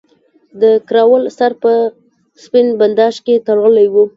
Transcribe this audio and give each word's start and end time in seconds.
د 0.61 0.63
کراول 0.87 1.21
سر 1.37 1.51
په 1.61 1.71
سپین 2.43 2.67
بنداژ 2.79 3.15
کې 3.25 3.43
تړلی 3.47 3.87
وو. 3.93 4.03